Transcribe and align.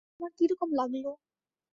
তোমার 0.11 0.31
কী 0.37 0.45
রকম 0.51 0.69
লাগল? 0.79 1.05